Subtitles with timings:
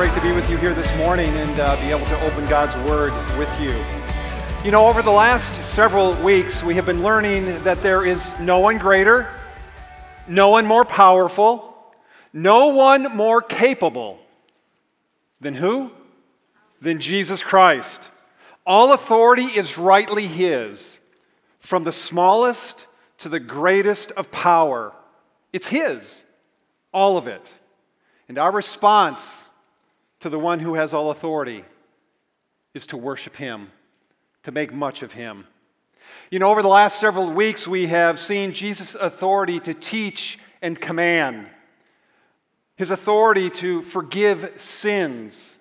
[0.00, 2.74] great to be with you here this morning and uh, be able to open God's
[2.88, 3.68] Word with you.
[4.64, 8.60] You know, over the last several weeks, we have been learning that there is no
[8.60, 9.28] one greater,
[10.26, 11.76] no one more powerful,
[12.32, 14.18] no one more capable
[15.38, 15.90] than who?
[16.80, 18.08] Than Jesus Christ.
[18.64, 20.98] All authority is rightly His,
[21.58, 22.86] from the smallest
[23.18, 24.94] to the greatest of power.
[25.52, 26.24] It's His,
[26.90, 27.52] all of it.
[28.30, 29.44] And our response
[30.20, 31.64] to the one who has all authority
[32.74, 33.70] is to worship him,
[34.42, 35.46] to make much of him.
[36.30, 40.80] You know, over the last several weeks, we have seen Jesus' authority to teach and
[40.80, 41.46] command,
[42.76, 45.56] his authority to forgive sins,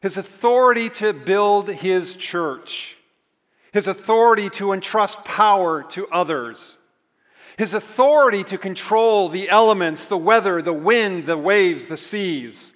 [0.00, 2.96] his authority to build his church,
[3.72, 6.76] his authority to entrust power to others
[7.60, 12.72] his authority to control the elements, the weather, the wind, the waves, the seas.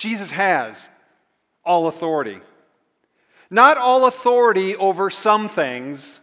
[0.00, 0.88] Jesus has
[1.62, 2.40] all authority.
[3.50, 6.20] Not all authority over some things,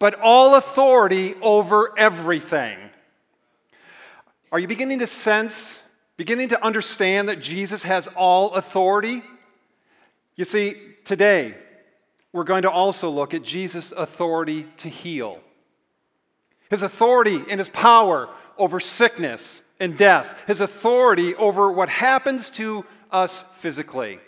[0.00, 2.76] but all authority over everything.
[4.50, 5.78] Are you beginning to sense,
[6.16, 9.22] beginning to understand that Jesus has all authority?
[10.34, 11.54] You see, today
[12.32, 15.38] we're going to also look at Jesus' authority to heal
[16.70, 22.84] his authority and his power over sickness and death, his authority over what happens to
[23.12, 24.18] us physically,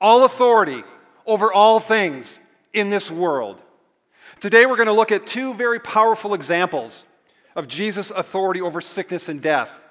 [0.00, 0.84] all authority
[1.26, 2.38] over all things
[2.72, 3.62] in this world.
[4.40, 7.04] Today, we're going to look at two very powerful examples
[7.56, 9.82] of Jesus' authority over sickness and death.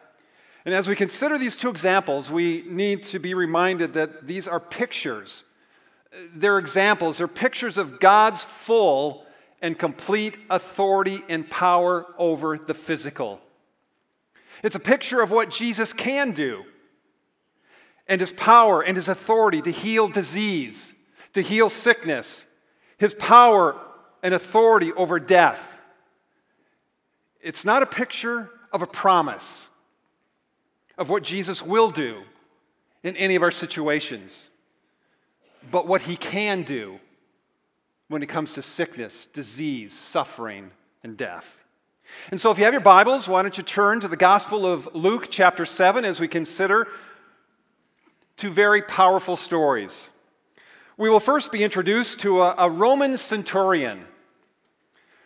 [0.64, 4.60] And as we consider these two examples, we need to be reminded that these are
[4.60, 5.44] pictures.
[6.34, 9.26] They're examples, they're pictures of God's full
[9.62, 13.42] and complete authority and power over the physical.
[14.64, 16.64] It's a picture of what Jesus can do
[18.08, 20.94] and his power and his authority to heal disease,
[21.34, 22.46] to heal sickness,
[22.98, 23.80] his power
[24.24, 25.80] and authority over death.
[27.42, 29.70] It's not a picture of a promise
[30.98, 32.24] of what Jesus will do
[33.04, 34.50] in any of our situations,
[35.70, 37.00] but what he can do
[38.08, 40.72] when it comes to sickness, disease, suffering,
[41.04, 41.64] and death.
[42.32, 44.88] And so, if you have your Bibles, why don't you turn to the Gospel of
[44.96, 46.88] Luke, chapter 7, as we consider
[48.38, 50.10] two very powerful stories.
[50.96, 54.06] We will first be introduced to a, a Roman centurion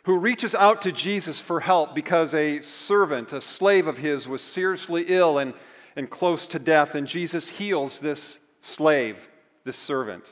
[0.04, 4.42] who reaches out to Jesus for help because a servant, a slave of his, was
[4.42, 5.54] seriously ill and,
[5.96, 9.30] and close to death, and Jesus heals this slave,
[9.64, 10.26] this servant.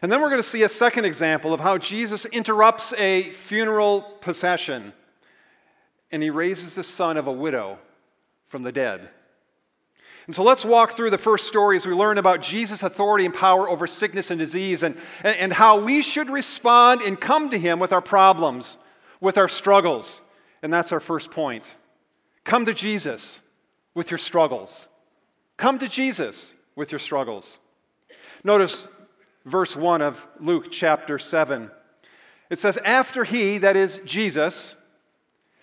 [0.00, 4.02] And then we're going to see a second example of how Jesus interrupts a funeral
[4.20, 4.92] procession
[6.10, 7.78] and he raises the son of a widow
[8.46, 9.10] from the dead.
[10.28, 13.32] And so let's walk through the first story as we learn about Jesus' authority and
[13.32, 14.94] power over sickness and disease and,
[15.24, 18.76] and how we should respond and come to him with our problems,
[19.22, 20.20] with our struggles.
[20.62, 21.64] And that's our first point.
[22.44, 23.40] Come to Jesus
[23.94, 24.86] with your struggles.
[25.56, 27.58] Come to Jesus with your struggles.
[28.44, 28.86] Notice
[29.46, 31.70] verse 1 of Luke chapter 7.
[32.50, 34.74] It says, After he, that is Jesus,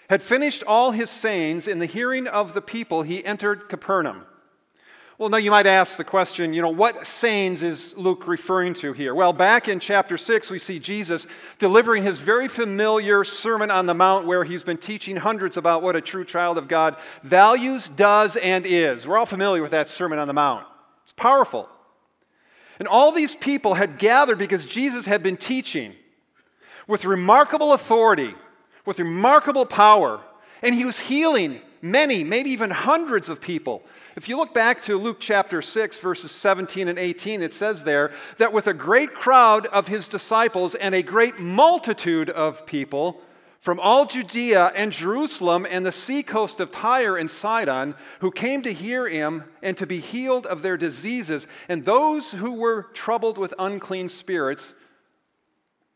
[0.09, 4.25] had finished all his sayings in the hearing of the people, he entered Capernaum.
[5.17, 8.91] Well, now you might ask the question, you know, what sayings is Luke referring to
[8.91, 9.15] here?
[9.15, 11.25] Well, back in chapter 6, we see Jesus
[11.57, 15.95] delivering his very familiar Sermon on the Mount where he's been teaching hundreds about what
[15.95, 19.07] a true child of God values, does, and is.
[19.07, 20.65] We're all familiar with that Sermon on the Mount.
[21.05, 21.69] It's powerful.
[22.77, 25.93] And all these people had gathered because Jesus had been teaching
[26.87, 28.35] with remarkable authority,
[28.85, 30.19] with remarkable power,
[30.61, 33.81] and he was healing many, maybe even hundreds of people.
[34.15, 38.13] If you look back to Luke chapter 6, verses 17 and 18, it says there
[38.37, 43.21] that with a great crowd of his disciples and a great multitude of people,
[43.59, 48.71] from all Judea and Jerusalem and the seacoast of Tyre and Sidon, who came to
[48.71, 51.45] hear him and to be healed of their diseases.
[51.67, 54.75] And those who were troubled with unclean spirits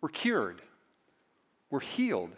[0.01, 0.63] were cured,
[1.69, 2.31] were healed.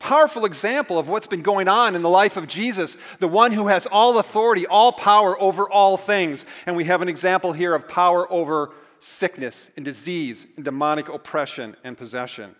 [0.00, 3.66] Powerful example of what's been going on in the life of Jesus, the one who
[3.66, 6.46] has all authority, all power over all things.
[6.64, 11.76] And we have an example here of power over sickness and disease and demonic oppression
[11.84, 12.56] and possession.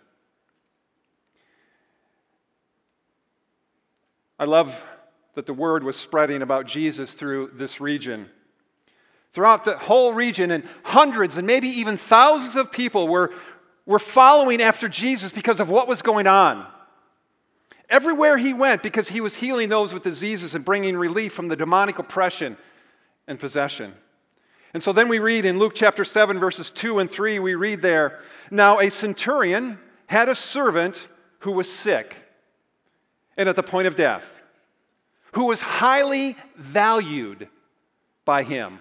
[4.37, 4.85] I love
[5.33, 8.29] that the word was spreading about Jesus through this region.
[9.31, 13.33] Throughout the whole region, and hundreds and maybe even thousands of people were,
[13.87, 16.67] were following after Jesus because of what was going on.
[17.91, 21.57] Everywhere he went, because he was healing those with diseases and bringing relief from the
[21.57, 22.55] demonic oppression
[23.27, 23.93] and possession.
[24.73, 27.81] And so then we read in Luke chapter 7, verses 2 and 3, we read
[27.81, 29.77] there Now a centurion
[30.07, 31.09] had a servant
[31.39, 32.15] who was sick
[33.35, 34.41] and at the point of death,
[35.33, 37.49] who was highly valued
[38.23, 38.79] by him.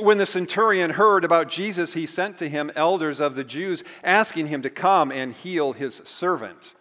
[0.00, 4.46] When the centurion heard about Jesus, he sent to him elders of the Jews, asking
[4.46, 6.74] him to come and heal his servant.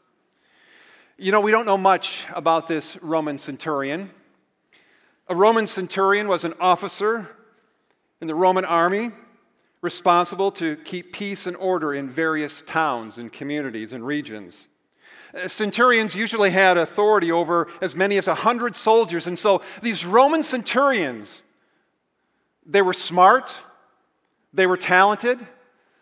[1.19, 4.09] You know, we don't know much about this Roman centurion.
[5.27, 7.29] A Roman centurion was an officer
[8.19, 9.11] in the Roman army
[9.83, 14.67] responsible to keep peace and order in various towns and communities and regions.
[15.35, 20.41] Uh, centurions usually had authority over as many as 100 soldiers, and so these Roman
[20.41, 21.43] centurions
[22.65, 23.53] they were smart,
[24.51, 25.37] they were talented,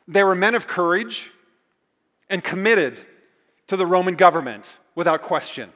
[0.07, 1.31] they were men of courage,
[2.29, 3.01] and committed
[3.67, 5.71] to the Roman government without question.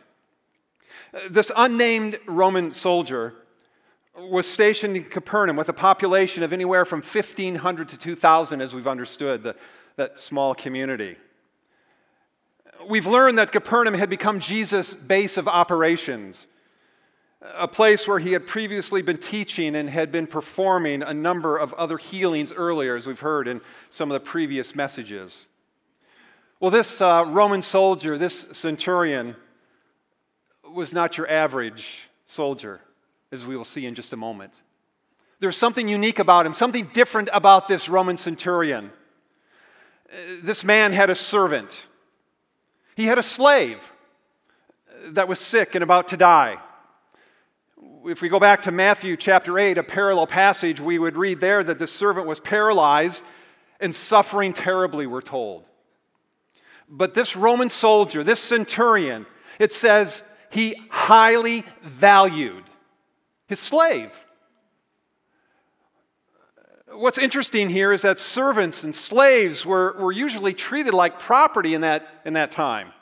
[1.32, 3.34] This unnamed Roman soldier
[4.16, 8.86] was stationed in Capernaum with a population of anywhere from 1,500 to 2,000, as we've
[8.86, 9.56] understood the,
[9.96, 11.18] that small community.
[12.88, 16.46] We've learned that Capernaum had become Jesus' base of operations
[17.56, 21.74] a place where he had previously been teaching and had been performing a number of
[21.74, 25.48] other healings earlier, as we've heard in some of the previous messages.
[26.60, 29.36] Well, this uh, Roman soldier, this centurion,
[30.64, 32.82] was not your average soldier,
[33.32, 34.54] as we will see in just a moment.
[35.40, 38.92] There's something unique about him, something different about this Roman centurion.
[40.42, 41.86] This man had a servant,
[42.96, 43.92] he had a slave
[45.08, 46.58] that was sick and about to die
[48.08, 51.64] if we go back to Matthew chapter 8, a parallel passage, we would read there
[51.64, 53.24] that the servant was paralyzed
[53.80, 55.68] and suffering terribly, we're told.
[56.98, 59.26] But this Roman soldier, this centurion,
[59.60, 62.64] it says he highly valued
[63.48, 64.26] his slave.
[66.88, 71.82] What's interesting here is that servants and slaves were, were usually treated like property in
[71.82, 72.94] that, in that time.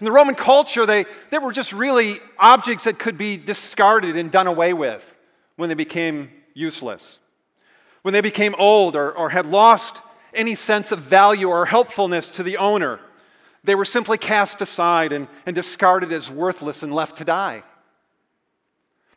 [0.00, 4.30] In the Roman culture, they, they were just really objects that could be discarded and
[4.30, 5.18] done away with
[5.56, 7.18] when they became useless.
[8.00, 10.00] When they became old or, or had lost
[10.36, 13.00] any sense of value or helpfulness to the owner,
[13.64, 17.64] they were simply cast aside and, and discarded as worthless and left to die.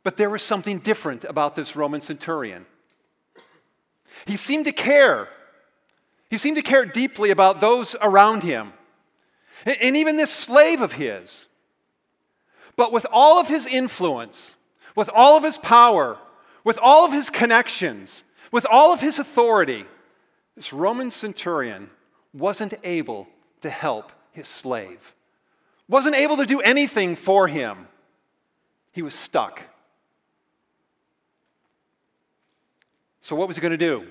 [0.04, 2.66] But there was something different about this Roman centurion.
[4.26, 5.30] He seemed to care.
[6.30, 8.74] He seemed to care deeply about those around him
[9.66, 11.46] and even this slave of his.
[12.76, 14.56] But with all of his influence,
[14.96, 16.18] with all of his power,
[16.64, 19.86] with all of his connections, with all of his authority,
[20.56, 21.90] this Roman centurion
[22.34, 23.28] wasn't able
[23.62, 25.14] to help his slave,
[25.88, 27.88] wasn't able to do anything for him.
[28.92, 29.64] He was stuck.
[33.22, 34.08] So, what was he going to do?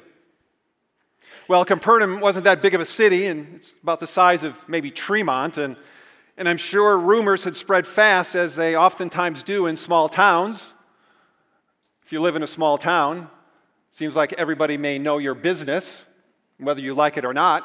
[1.49, 4.91] Well, Capernaum wasn't that big of a city, and it's about the size of maybe
[4.91, 5.77] Tremont, and,
[6.37, 10.75] and I'm sure rumors had spread fast, as they oftentimes do in small towns.
[12.05, 13.31] If you live in a small town,
[13.91, 16.05] it seems like everybody may know your business,
[16.59, 17.65] whether you like it or not.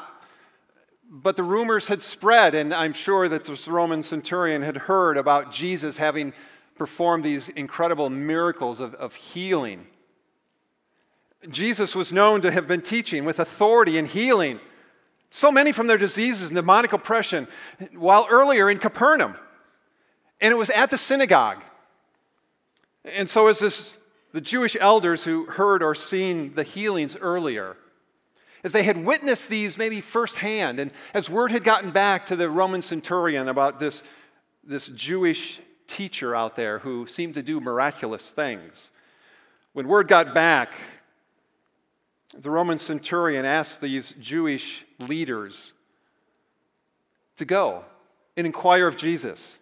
[1.10, 5.52] But the rumors had spread, and I'm sure that this Roman centurion had heard about
[5.52, 6.32] Jesus having
[6.76, 9.86] performed these incredible miracles of, of healing
[11.50, 14.60] Jesus was known to have been teaching with authority and healing
[15.30, 17.48] so many from their diseases and demonic oppression
[17.92, 19.34] while earlier in Capernaum.
[20.40, 21.62] And it was at the synagogue.
[23.04, 23.94] And so, as this,
[24.32, 27.76] the Jewish elders who heard or seen the healings earlier,
[28.64, 32.50] as they had witnessed these maybe firsthand, and as word had gotten back to the
[32.50, 34.02] Roman centurion about this,
[34.64, 38.90] this Jewish teacher out there who seemed to do miraculous things,
[39.74, 40.74] when word got back
[42.36, 45.72] the Roman centurion asked these Jewish leaders
[47.36, 47.84] to go
[48.36, 49.58] and inquire of Jesus.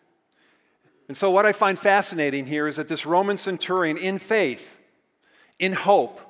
[1.08, 4.78] And so, what I find fascinating here is that this Roman centurion, in faith,
[5.58, 6.20] in hope,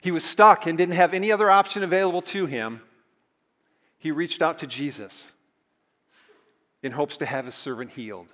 [0.00, 2.82] he was stuck and didn't have any other option available to him.
[3.98, 5.32] He reached out to Jesus
[6.82, 8.28] in hopes to have his servant healed.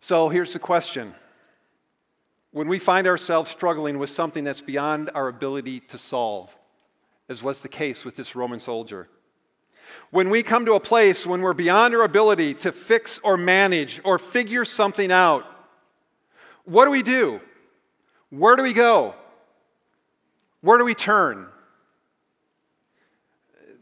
[0.00, 1.14] So, here's the question
[2.52, 6.56] when we find ourselves struggling with something that's beyond our ability to solve,
[7.28, 9.08] as was the case with this Roman soldier.
[10.10, 14.00] When we come to a place when we're beyond our ability to fix or manage
[14.04, 15.44] or figure something out,
[16.64, 17.40] what do we do?
[18.30, 19.14] Where do we go?
[20.60, 21.46] Where do we turn?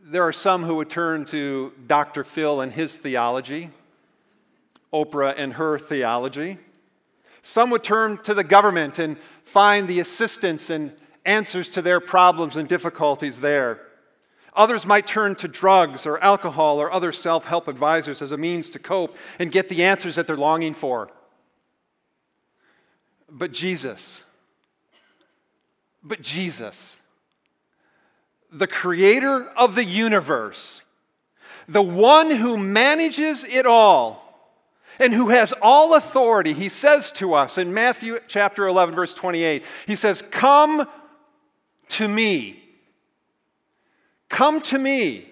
[0.02, 2.22] There are some who would turn to Dr.
[2.22, 3.70] Phil and his theology,
[4.92, 6.58] Oprah and her theology.
[7.42, 10.92] Some would turn to the government and find the assistance and
[11.24, 13.80] answers to their problems and difficulties there.
[14.54, 18.68] Others might turn to drugs or alcohol or other self help advisors as a means
[18.70, 21.10] to cope and get the answers that they're longing for.
[23.28, 24.24] But Jesus,
[26.06, 26.98] but Jesus,
[28.52, 30.84] the creator of the universe,
[31.68, 34.22] the one who manages it all,
[35.00, 39.64] and who has all authority, he says to us in Matthew chapter 11, verse 28,
[39.86, 40.88] he says, Come
[41.90, 42.62] to me.
[44.28, 45.28] Come to me,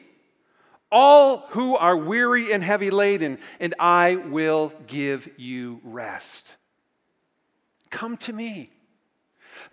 [0.90, 6.56] all who are weary and heavy laden, and I will give you rest.
[7.90, 8.70] Come to me.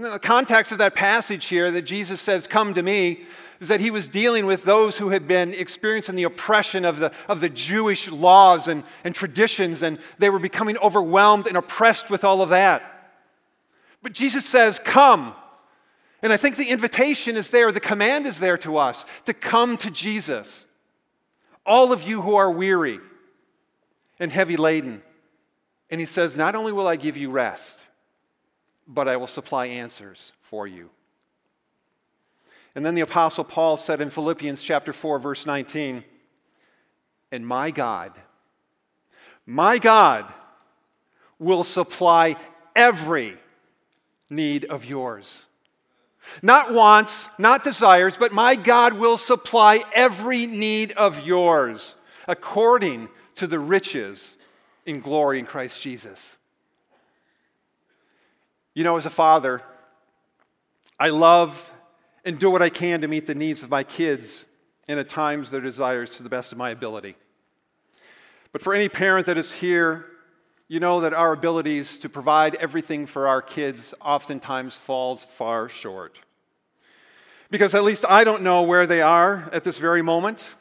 [0.02, 3.26] The context of that passage here that Jesus says, Come to me,
[3.60, 7.12] is that he was dealing with those who had been experiencing the oppression of the,
[7.28, 12.24] of the Jewish laws and, and traditions, and they were becoming overwhelmed and oppressed with
[12.24, 13.14] all of that.
[14.02, 15.36] But Jesus says, Come.
[16.24, 19.78] And I think the invitation is there, the command is there to us to come
[19.78, 20.66] to Jesus.
[21.66, 23.00] All of you who are weary
[24.20, 25.04] and heavy laden.
[25.92, 27.80] And he says, Not only will I give you rest,
[28.94, 30.90] but I will supply answers for you.
[32.76, 36.04] And then the apostle Paul said in Philippians chapter 4 verse 19,
[37.32, 38.20] "And my God,
[39.46, 40.32] my God
[41.40, 42.36] will supply
[42.76, 43.38] every
[44.30, 45.46] need of yours."
[46.42, 51.96] Not wants, not desires, but my God will supply every need of yours
[52.28, 54.38] according to the riches
[54.86, 56.38] in glory in Christ Jesus.
[58.74, 59.62] You know, as a father,
[61.00, 61.72] I love
[62.24, 64.46] and do what I can to meet the needs of my kids
[64.88, 67.16] and at times their desires to the best of my ability.
[68.52, 70.06] But for any parent that is here,
[70.68, 76.20] you know that our abilities to provide everything for our kids oftentimes falls far short.
[77.50, 80.56] Because at least I don't know where they are at this very moment.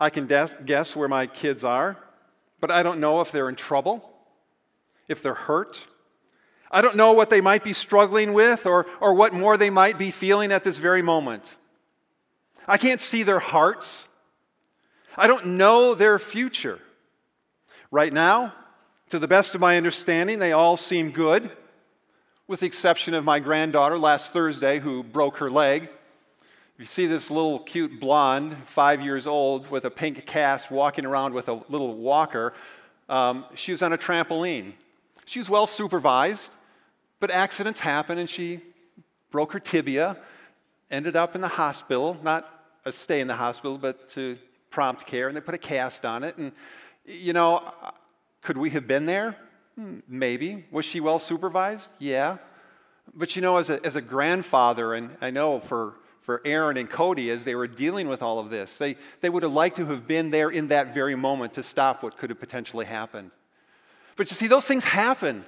[0.00, 1.96] I can guess where my kids are,
[2.58, 4.10] but I don't know if they're in trouble,
[5.06, 5.86] if they're hurt.
[6.70, 9.98] I don't know what they might be struggling with or, or what more they might
[9.98, 11.56] be feeling at this very moment.
[12.66, 14.06] I can't see their hearts.
[15.16, 16.78] I don't know their future.
[17.90, 18.54] Right now,
[19.08, 21.50] to the best of my understanding, they all seem good,
[22.46, 25.88] with the exception of my granddaughter last Thursday who broke her leg.
[26.78, 31.34] You see this little cute blonde, five years old, with a pink cast, walking around
[31.34, 32.54] with a little walker.
[33.08, 34.74] Um, she was on a trampoline.
[35.26, 36.50] She was well supervised,
[37.20, 38.60] but accidents happen, and she
[39.30, 40.16] broke her tibia,
[40.90, 42.48] ended up in the hospital, not
[42.84, 44.38] a stay in the hospital, but to
[44.70, 46.36] prompt care, and they put a cast on it.
[46.36, 46.52] And,
[47.04, 47.72] you know,
[48.40, 49.36] could we have been there?
[49.76, 50.64] Hmm, maybe.
[50.70, 51.88] Was she well supervised?
[51.98, 52.38] Yeah.
[53.14, 56.88] But you know, as a, as a grandfather, and I know for, for Aaron and
[56.88, 59.86] Cody, as they were dealing with all of this, they, they would have liked to
[59.86, 63.30] have been there in that very moment to stop what could have potentially happened.
[64.16, 65.44] But you see, those things happen.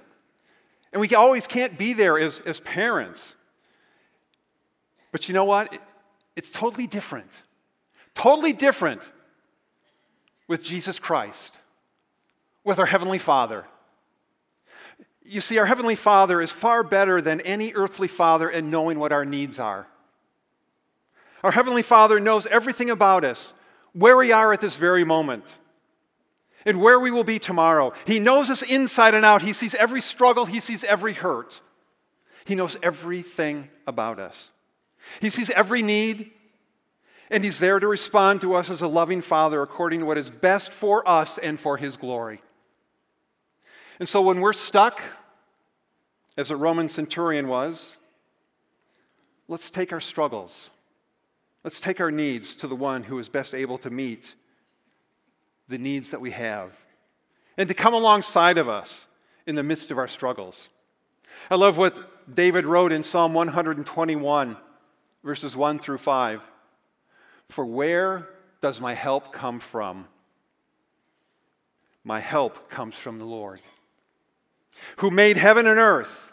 [0.93, 3.35] And we always can't be there as, as parents.
[5.11, 5.73] But you know what?
[6.37, 7.31] It's totally different.
[8.15, 9.03] Totally different
[10.49, 11.57] with Jesus Christ
[12.65, 13.67] with our Heavenly Father.
[15.25, 19.13] You see, our Heavenly Father is far better than any earthly father in knowing what
[19.13, 19.87] our needs are.
[21.43, 23.53] Our Heavenly Father knows everything about us,
[23.93, 25.57] where we are at this very moment,
[26.65, 27.93] and where we will be tomorrow.
[28.07, 29.43] He knows us inside and out.
[29.43, 31.61] He sees every struggle, He sees every hurt.
[32.45, 34.51] He knows everything about us.
[35.21, 36.33] He sees every need,
[37.31, 40.31] and He's there to respond to us as a loving Father according to what is
[40.31, 42.41] best for us and for His glory.
[43.99, 45.01] And so when we're stuck,
[46.37, 47.97] as a Roman centurion was,
[49.49, 50.71] let's take our struggles,
[51.63, 54.35] let's take our needs to the one who is best able to meet
[55.73, 56.73] the needs that we have
[57.57, 59.09] and to come alongside of us
[59.47, 60.69] in the midst of our struggles.
[61.51, 64.57] I love what David wrote in Psalm 121,
[65.25, 66.41] verses 1 through 5.
[67.49, 68.29] For where
[68.61, 70.07] does my help come from?
[72.05, 73.61] My help comes from the Lord
[74.97, 76.32] who made heaven and earth.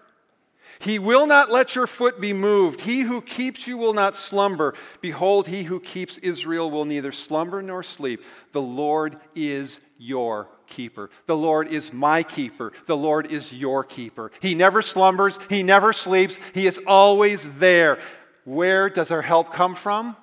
[0.79, 2.81] He will not let your foot be moved.
[2.81, 4.73] He who keeps you will not slumber.
[5.01, 8.23] Behold, he who keeps Israel will neither slumber nor sleep.
[8.53, 11.09] The Lord is your keeper.
[11.25, 12.71] The Lord is my keeper.
[12.85, 14.31] The Lord is your keeper.
[14.39, 16.39] He never slumbers, he never sleeps.
[16.53, 17.99] He is always there.
[18.45, 20.15] Where does our help come from?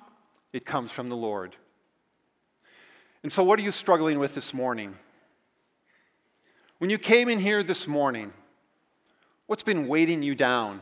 [0.53, 1.55] It comes from the Lord.
[3.21, 4.95] And so, what are you struggling with this morning?
[6.79, 8.33] When you came in here this morning,
[9.47, 10.81] What's been weighting you down?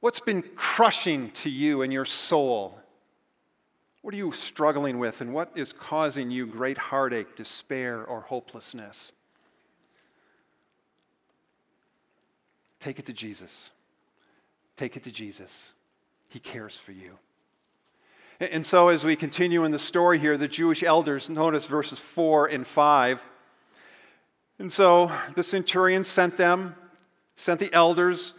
[0.00, 2.78] What's been crushing to you and your soul?
[4.02, 9.12] What are you struggling with, and what is causing you great heartache, despair, or hopelessness?
[12.80, 13.70] Take it to Jesus.
[14.76, 15.72] Take it to Jesus.
[16.28, 17.18] He cares for you.
[18.40, 22.46] And so, as we continue in the story here, the Jewish elders, notice verses 4
[22.46, 23.22] and 5.
[24.58, 26.74] And so the centurion sent them,
[27.36, 28.34] sent the elders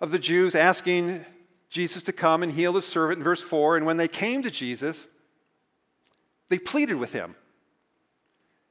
[0.00, 1.24] of the Jews, asking
[1.70, 3.76] Jesus to come and heal his servant in verse 4.
[3.76, 5.08] And when they came to Jesus,
[6.48, 7.34] they pleaded with him.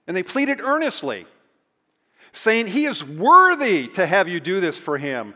[0.08, 1.26] And they pleaded earnestly,
[2.32, 5.34] saying, He is worthy to have you do this for him,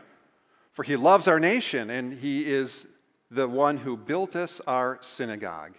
[0.72, 2.86] for he loves our nation and he is
[3.30, 5.74] the one who built us our synagogue.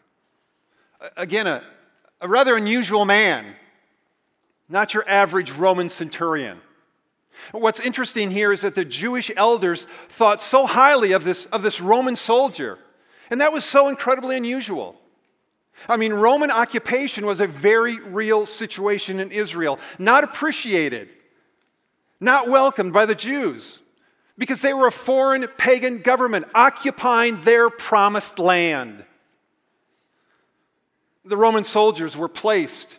[1.18, 1.64] Again, a,
[2.22, 3.56] a rather unusual man,
[4.70, 6.62] not your average Roman centurion.
[7.52, 11.82] What's interesting here is that the Jewish elders thought so highly of this, of this
[11.82, 12.80] Roman soldier,
[13.30, 14.96] and that was so incredibly unusual.
[15.90, 21.10] I mean, Roman occupation was a very real situation in Israel, not appreciated,
[22.20, 23.80] not welcomed by the Jews
[24.38, 29.04] because they were a foreign pagan government occupying their promised land.
[31.25, 32.98] The Roman soldiers were placed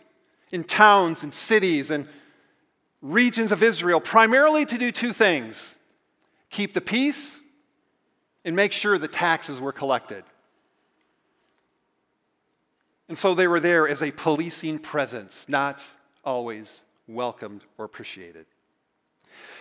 [0.51, 2.07] in towns and cities and
[3.11, 5.75] regions of Israel primarily to do two things
[6.49, 7.39] keep the peace
[8.45, 10.23] and make sure the taxes were collected.
[13.09, 15.83] And so they were there as a policing presence, not
[16.23, 18.45] always welcomed or appreciated.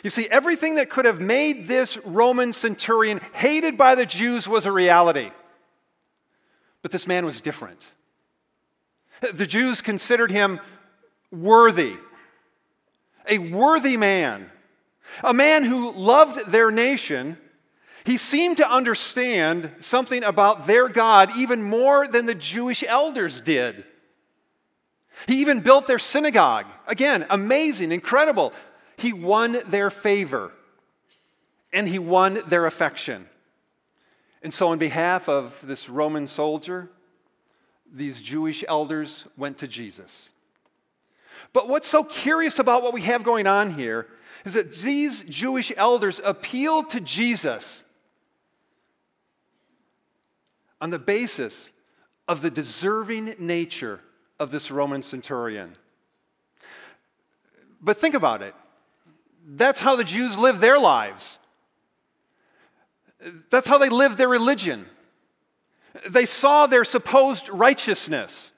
[0.03, 4.67] You see, everything that could have made this Roman centurion hated by the Jews was
[4.67, 5.31] a reality.
[6.81, 7.85] But this man was different.
[9.33, 10.61] The Jews considered him
[11.33, 11.97] worthy,
[13.29, 14.51] a worthy man,
[15.23, 17.39] a man who loved their nation.
[18.05, 23.85] He seemed to understand something about their God even more than the Jewish elders did.
[25.27, 26.67] He even built their synagogue.
[26.87, 28.53] Again, amazing, incredible.
[28.97, 30.53] He won their favor
[31.73, 33.27] and he won their affection.
[34.43, 36.91] And so, on behalf of this Roman soldier,
[37.91, 40.31] these Jewish elders went to Jesus.
[41.53, 44.09] But what's so curious about what we have going on here
[44.45, 47.83] is that these Jewish elders appeal to Jesus
[50.81, 51.73] on the basis
[52.29, 54.01] of the deserving nature
[54.39, 55.73] of this Roman centurion.
[57.81, 58.55] But think about it.
[59.47, 61.39] That's how the Jews lived their lives.
[63.51, 64.87] That's how they lived their religion.
[66.09, 68.53] They saw their supposed righteousness,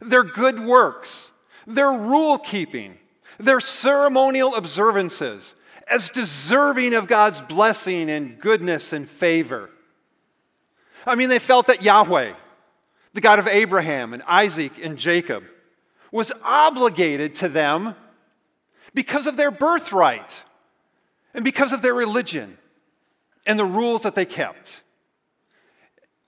[0.00, 1.30] their good works,
[1.66, 2.98] their rule keeping,
[3.38, 5.54] their ceremonial observances
[5.86, 9.70] as deserving of God's blessing and goodness and favor.
[11.06, 12.32] I mean, they felt that Yahweh,
[13.12, 15.44] the God of Abraham and Isaac and Jacob,
[16.10, 17.94] was obligated to them
[18.94, 20.44] because of their birthright
[21.34, 22.56] and because of their religion
[23.46, 24.80] and the rules that they kept.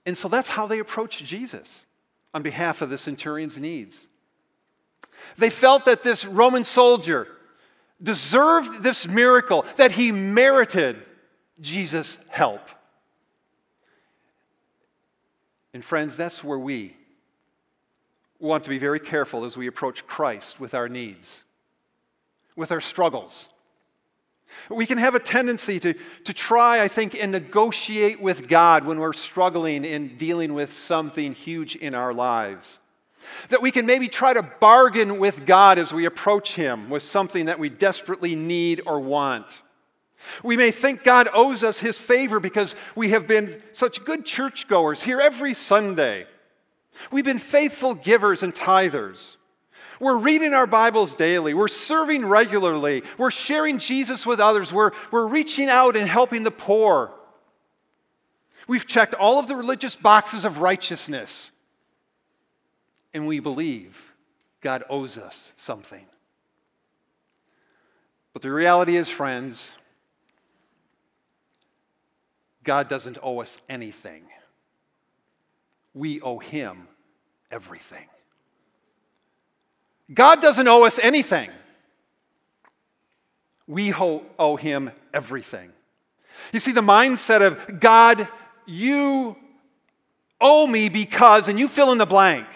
[0.05, 1.85] And so that's how they approached Jesus
[2.33, 4.07] on behalf of the centurion's needs.
[5.37, 7.27] They felt that this Roman soldier
[8.01, 11.05] deserved this miracle, that he merited
[11.59, 12.61] Jesus' help.
[15.73, 16.95] And friends, that's where we
[18.39, 21.43] want to be very careful as we approach Christ with our needs
[22.57, 23.47] with our struggles.
[24.69, 28.99] We can have a tendency to, to try, I think, and negotiate with God when
[28.99, 32.79] we're struggling in dealing with something huge in our lives.
[33.49, 37.45] That we can maybe try to bargain with God as we approach Him with something
[37.45, 39.61] that we desperately need or want.
[40.43, 45.03] We may think God owes us His favor because we have been such good churchgoers
[45.03, 46.27] here every Sunday.
[47.11, 49.37] We've been faithful givers and tithers.
[49.99, 51.53] We're reading our Bibles daily.
[51.53, 53.03] We're serving regularly.
[53.17, 54.71] We're sharing Jesus with others.
[54.71, 57.11] We're, we're reaching out and helping the poor.
[58.67, 61.51] We've checked all of the religious boxes of righteousness.
[63.13, 64.13] And we believe
[64.61, 66.05] God owes us something.
[68.33, 69.69] But the reality is, friends,
[72.63, 74.23] God doesn't owe us anything.
[75.93, 76.87] We owe Him
[77.49, 78.07] everything.
[80.13, 81.49] God doesn't owe us anything.
[83.67, 85.71] We owe him everything.
[86.53, 88.27] You see, the mindset of God,
[88.65, 89.35] you
[90.39, 92.47] owe me because, and you fill in the blank,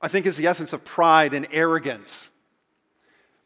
[0.00, 2.28] I think is the essence of pride and arrogance.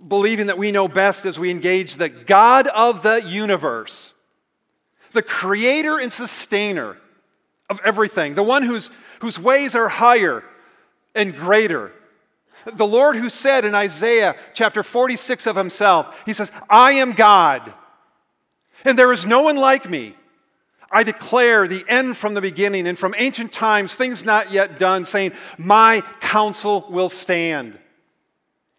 [0.07, 4.13] believing that we know best as we engage the God of the universe,
[5.13, 6.99] the creator and sustainer
[7.71, 8.91] of everything, the one whose,
[9.21, 10.45] whose ways are higher
[11.15, 11.93] and greater.
[12.67, 17.73] The Lord who said in Isaiah chapter 46 of himself, He says, I am God,
[18.85, 20.17] and there is no one like me.
[20.95, 25.05] I declare the end from the beginning and from ancient times, things not yet done,
[25.05, 27.77] saying, My counsel will stand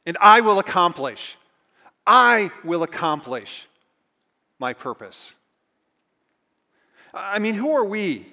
[0.06, 1.36] and I will accomplish.
[2.08, 3.67] I will accomplish
[4.60, 5.34] my purpose.
[7.13, 8.28] I mean, who are we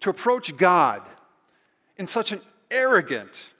[0.00, 1.02] to approach God
[1.96, 3.52] in such an arrogant,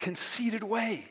[0.00, 1.06] conceited way?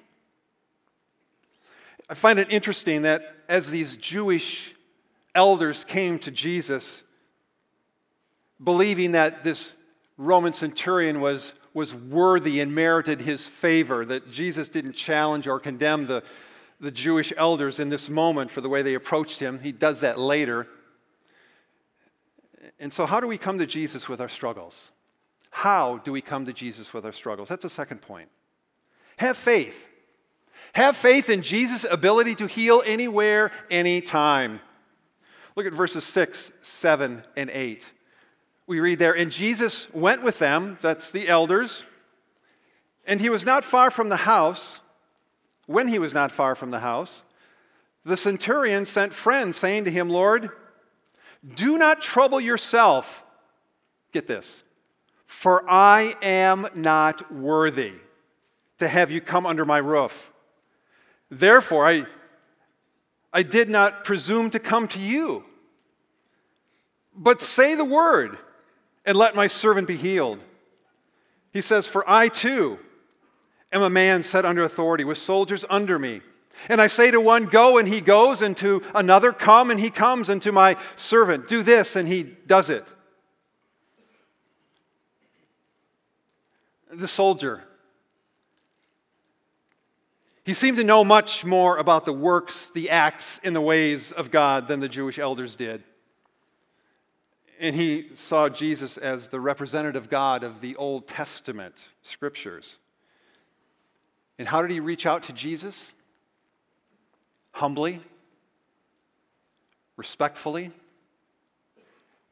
[2.08, 4.76] I find it interesting that as these Jewish
[5.38, 7.04] elders came to Jesus,
[8.62, 9.76] believing that this
[10.17, 16.08] Roman centurion was was worthy and merited his favor, that Jesus didn't challenge or condemn
[16.08, 16.23] the,
[16.80, 19.60] the Jewish elders in this moment for the way they approached him.
[19.60, 20.67] He does that later.
[22.80, 24.89] And so, how do we come to Jesus with our struggles?
[25.52, 27.47] How do we come to Jesus with our struggles?
[27.47, 28.30] That's the second point.
[29.17, 29.88] Have faith.
[30.73, 34.62] Have faith in Jesus' ability to heal anywhere, anytime.
[35.58, 37.86] Look at verses 6, 7, and 8
[38.67, 41.84] we read there, and Jesus went with them, that's the elders,
[43.06, 44.82] and he was not far from the house.
[45.65, 47.24] When he was not far from the house,
[48.06, 50.50] the centurion sent friends, saying to him, Lord,
[51.56, 53.24] do not trouble yourself.
[54.12, 54.63] Get this,
[55.26, 57.93] for I am not worthy
[58.78, 60.32] to have you come under my roof.
[61.30, 62.06] Therefore, I,
[63.38, 65.43] I did not presume to come to you.
[67.15, 68.39] But say the word
[69.06, 70.39] and let my servant be healed.
[71.54, 72.80] He says, For I too
[73.71, 76.21] am a man set under authority with soldiers under me.
[76.67, 79.91] And I say to one, Go, and he goes, and to another, Come, and he
[79.91, 82.91] comes, and to my servant, Do this, and he does it.
[86.91, 87.67] The soldier.
[90.48, 94.32] He seemed to know much more about the works, the acts, and the ways of
[94.32, 95.84] God than the Jewish elders did.
[97.60, 102.80] And he saw Jesus as the representative God of the Old Testament scriptures.
[104.40, 105.92] And how did he reach out to Jesus?
[107.52, 108.00] Humbly,
[109.98, 110.72] respectfully,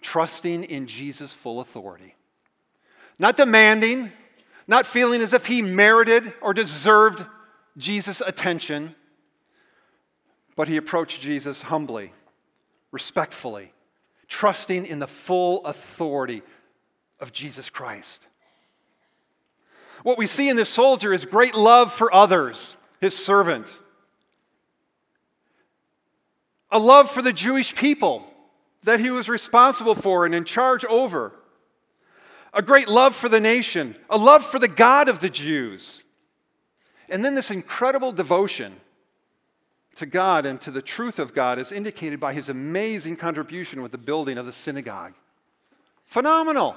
[0.01, 2.15] trusting in Jesus' full authority.
[3.19, 4.13] Not demanding,
[4.67, 7.25] not feeling as if he merited or deserved
[7.77, 8.95] Jesus' attention,
[10.55, 12.13] but he approached Jesus humbly,
[12.91, 13.73] respectfully,
[14.27, 16.41] trusting in the full authority
[17.19, 18.27] of Jesus Christ.
[20.03, 23.77] What we see in this soldier is great love for others, his servant,
[26.71, 28.25] a love for the Jewish people
[28.83, 31.33] that he was responsible for and in charge over,
[32.53, 36.03] a great love for the nation, a love for the God of the Jews,
[37.09, 38.75] and then this incredible devotion
[39.95, 43.91] to God and to the truth of God is indicated by his amazing contribution with
[43.91, 45.13] the building of the synagogue.
[46.05, 46.75] Phenomenal,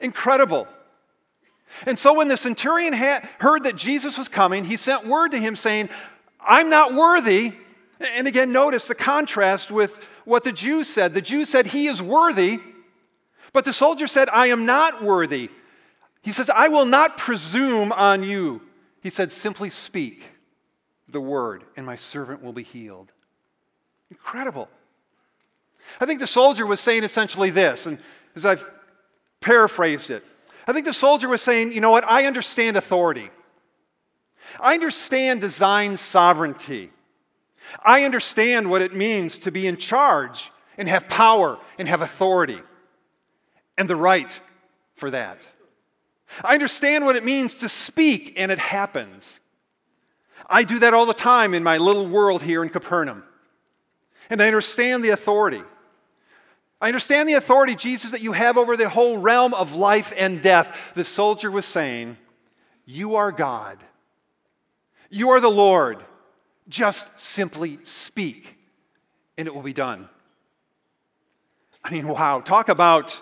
[0.00, 0.66] incredible.
[1.86, 5.54] And so when the centurion heard that Jesus was coming, he sent word to him
[5.54, 5.90] saying,
[6.40, 7.52] I'm not worthy.
[8.00, 11.14] And again, notice the contrast with what the Jews said.
[11.14, 12.60] The Jews said, He is worthy,
[13.52, 15.50] but the soldier said, I am not worthy.
[16.22, 18.62] He says, I will not presume on you.
[19.00, 20.22] He said, simply speak
[21.08, 23.12] the word, and my servant will be healed.
[24.10, 24.68] Incredible.
[26.00, 27.98] I think the soldier was saying essentially this, and
[28.34, 28.68] as I've
[29.40, 30.24] paraphrased it,
[30.66, 33.30] I think the soldier was saying, you know what, I understand authority.
[34.60, 36.90] I understand design sovereignty.
[37.82, 42.60] I understand what it means to be in charge and have power and have authority
[43.76, 44.40] and the right
[44.94, 45.38] for that.
[46.44, 49.40] I understand what it means to speak and it happens.
[50.48, 53.24] I do that all the time in my little world here in Capernaum.
[54.30, 55.62] And I understand the authority.
[56.80, 60.40] I understand the authority, Jesus, that you have over the whole realm of life and
[60.40, 60.92] death.
[60.94, 62.16] The soldier was saying,
[62.84, 63.78] You are God.
[65.10, 66.04] You are the Lord.
[66.68, 68.58] Just simply speak,
[69.36, 70.08] and it will be done.
[71.82, 73.20] I mean, wow, talk about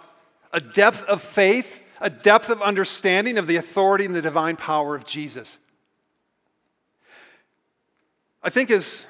[0.52, 4.94] a depth of faith, a depth of understanding of the authority and the divine power
[4.94, 5.58] of Jesus.
[8.42, 9.06] I think as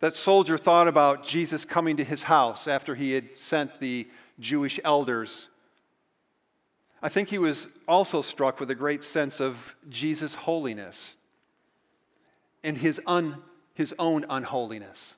[0.00, 4.08] that soldier thought about Jesus coming to his house after he had sent the
[4.38, 5.48] Jewish elders,
[7.02, 11.14] I think he was also struck with a great sense of Jesus' holiness
[12.64, 13.36] and his, un,
[13.74, 15.16] his own unholiness.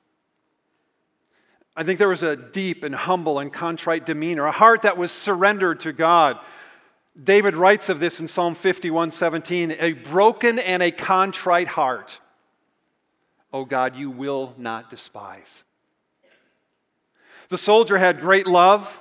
[1.75, 5.11] I think there was a deep and humble and contrite demeanor, a heart that was
[5.11, 6.37] surrendered to God.
[7.21, 12.19] David writes of this in Psalm 51 17, a broken and a contrite heart.
[13.51, 15.63] Oh God, you will not despise.
[17.49, 18.99] The soldier had great love,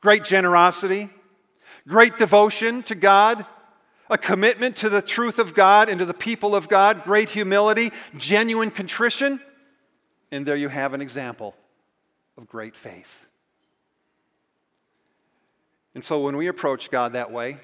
[0.00, 1.10] great generosity,
[1.86, 3.44] great devotion to God,
[4.08, 7.92] a commitment to the truth of God and to the people of God, great humility,
[8.16, 9.38] genuine contrition.
[10.30, 11.54] And there you have an example
[12.38, 13.26] of great faith.
[15.98, 17.56] And so when we approach God that way,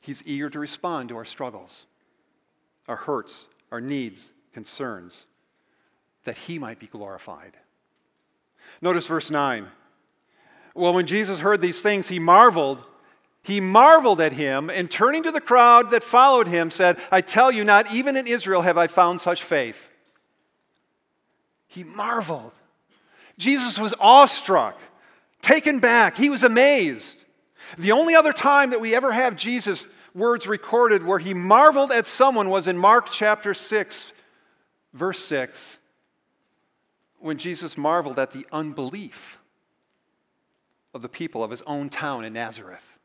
[0.00, 1.86] He's eager to respond to our struggles,
[2.88, 5.28] our hurts, our needs, concerns,
[6.24, 7.52] that He might be glorified.
[8.82, 9.68] Notice verse 9.
[10.74, 12.82] Well, when Jesus heard these things, he marveled.
[13.44, 17.52] He marveled at him, and turning to the crowd that followed him, said, I tell
[17.52, 19.90] you, not even in Israel have I found such faith.
[21.68, 22.54] He marveled.
[23.38, 24.76] Jesus was awestruck,
[25.42, 26.16] taken back.
[26.16, 27.24] He was amazed.
[27.76, 32.06] The only other time that we ever have Jesus' words recorded where he marveled at
[32.06, 34.12] someone was in Mark chapter 6,
[34.92, 35.78] verse 6,
[37.18, 39.38] when Jesus marveled at the unbelief
[40.94, 42.98] of the people of his own town in Nazareth.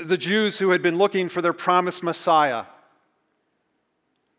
[0.00, 2.64] The Jews who had been looking for their promised Messiah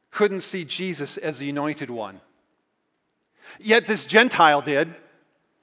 [0.10, 2.21] couldn't see Jesus as the anointed one.
[3.60, 4.95] Yet this Gentile did.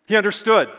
[0.08, 0.70] He understood.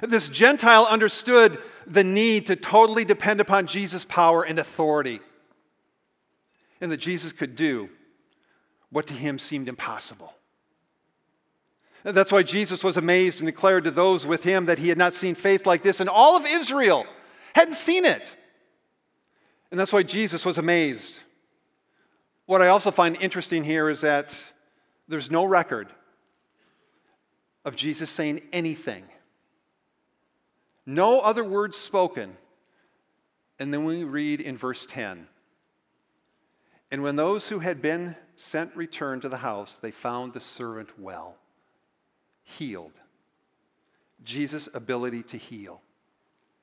[0.00, 5.20] This Gentile understood the need to totally depend upon Jesus' power and authority,
[6.80, 7.90] and that Jesus could do
[8.90, 10.32] what to him seemed impossible.
[12.04, 15.12] That's why Jesus was amazed and declared to those with him that he had not
[15.12, 17.04] seen faith like this, and all of Israel
[17.54, 18.36] hadn't seen it.
[19.72, 21.18] And that's why Jesus was amazed.
[22.46, 24.36] What I also find interesting here is that
[25.08, 25.88] there's no record
[27.66, 29.04] of Jesus saying anything.
[30.86, 32.36] No other words spoken.
[33.58, 35.26] And then we read in verse 10
[36.90, 40.98] And when those who had been sent returned to the house, they found the servant
[40.98, 41.36] well,
[42.44, 42.92] healed.
[44.22, 45.82] Jesus' ability to heal.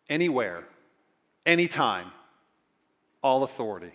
[0.10, 0.68] Anywhere,
[1.46, 2.12] anytime,
[3.22, 3.92] all authority.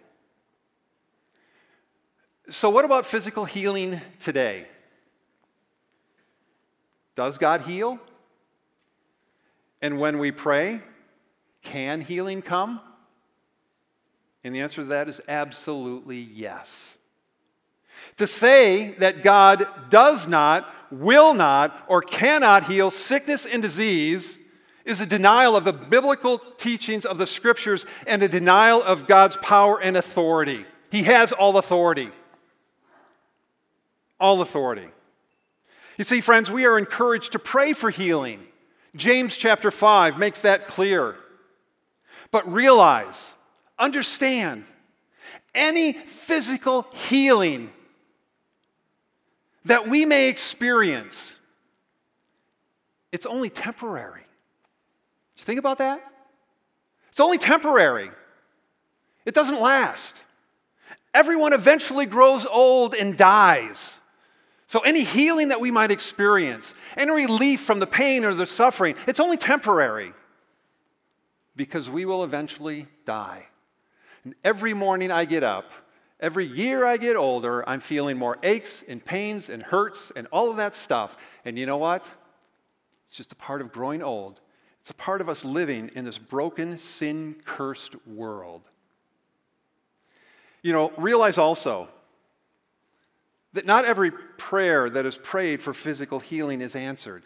[2.50, 4.66] So, what about physical healing today?
[7.18, 7.98] Does God heal?
[9.82, 10.80] And when we pray,
[11.62, 12.80] can healing come?
[14.44, 16.96] And the answer to that is absolutely yes.
[18.18, 24.38] To say that God does not, will not, or cannot heal sickness and disease
[24.84, 29.36] is a denial of the biblical teachings of the scriptures and a denial of God's
[29.38, 30.64] power and authority.
[30.92, 32.12] He has all authority.
[34.20, 34.90] All authority.
[35.98, 38.46] You see, friends, we are encouraged to pray for healing.
[38.96, 41.16] James chapter 5 makes that clear.
[42.30, 43.34] But realize,
[43.78, 44.64] understand,
[45.54, 47.70] any physical healing
[49.64, 51.32] that we may experience,
[53.10, 54.20] it's only temporary.
[55.34, 56.00] Did you think about that?
[57.10, 58.10] It's only temporary.
[59.24, 60.14] It doesn't last.
[61.12, 63.97] Everyone eventually grows old and dies.
[64.68, 68.96] So, any healing that we might experience, any relief from the pain or the suffering,
[69.06, 70.12] it's only temporary
[71.56, 73.46] because we will eventually die.
[74.24, 75.72] And every morning I get up,
[76.20, 80.50] every year I get older, I'm feeling more aches and pains and hurts and all
[80.50, 81.16] of that stuff.
[81.46, 82.04] And you know what?
[83.08, 84.42] It's just a part of growing old.
[84.82, 88.60] It's a part of us living in this broken, sin cursed world.
[90.60, 91.88] You know, realize also
[93.52, 97.24] that not every prayer that is prayed for physical healing is answered.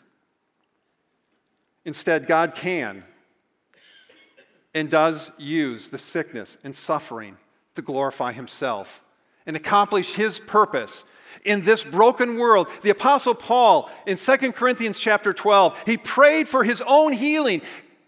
[1.84, 3.04] Instead, God can
[4.74, 7.36] and does use the sickness and suffering
[7.74, 9.02] to glorify Himself
[9.46, 11.04] and accomplish His purpose
[11.44, 12.68] in this broken world.
[12.82, 17.62] The Apostle Paul in 2 Corinthians chapter 12, he prayed for his own healing.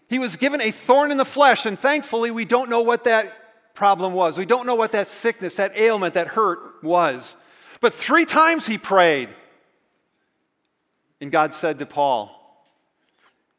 [0.07, 3.73] He was given a thorn in the flesh, and thankfully, we don't know what that
[3.75, 4.37] problem was.
[4.37, 7.35] We don't know what that sickness, that ailment, that hurt was.
[7.81, 9.29] But three times he prayed.
[11.21, 12.31] And God said to Paul,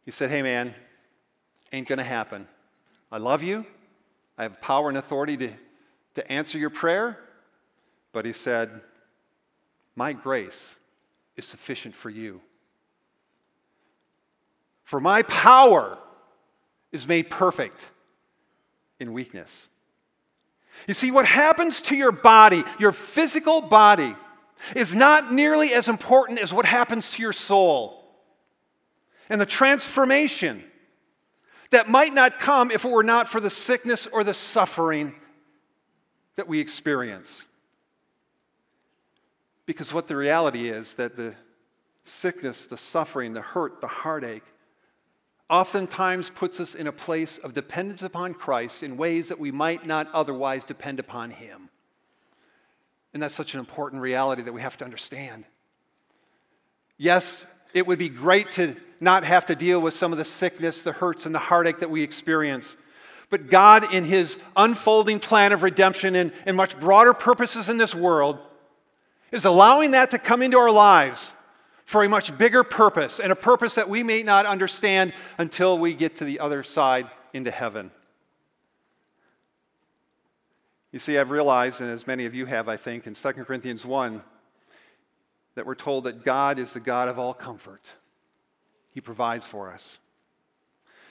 [0.05, 0.75] He said, Hey, man,
[1.73, 2.47] ain't going to happen.
[3.11, 3.67] I love you.
[4.39, 5.53] I have power and authority to,
[6.15, 7.19] to answer your prayer.
[8.13, 8.81] But he said,
[9.95, 10.75] My grace
[11.37, 12.41] is sufficient for you.
[14.85, 15.99] For my power
[16.93, 17.91] is made perfect
[19.01, 19.69] in weakness.
[20.87, 24.15] You see, what happens to your body, your physical body,
[24.75, 28.05] is not nearly as important as what happens to your soul.
[29.29, 30.63] And the transformation
[31.71, 35.15] that might not come if it were not for the sickness or the suffering
[36.37, 37.45] that we experience.
[39.67, 41.35] Because what the reality is that the
[42.05, 44.45] sickness, the suffering, the hurt, the heartache
[45.49, 49.87] oftentimes puts us in a place of dependence upon Christ in ways that we might
[49.87, 51.69] not otherwise depend upon Him.
[53.15, 55.45] And that's such an important reality that we have to understand.
[56.99, 60.83] Yes, it would be great to not have to deal with some of the sickness,
[60.83, 62.77] the hurts, and the heartache that we experience.
[63.31, 67.95] But God, in His unfolding plan of redemption and, and much broader purposes in this
[67.95, 68.39] world,
[69.31, 71.33] is allowing that to come into our lives
[71.87, 75.95] for a much bigger purpose, and a purpose that we may not understand until we
[75.95, 77.93] get to the other side into heaven.
[80.91, 83.87] You see, I've realized, and as many of you have, I think, in 2 Corinthians
[83.87, 84.21] 1,
[85.55, 87.93] that we're told that God is the God of all comfort.
[88.91, 89.99] He provides for us.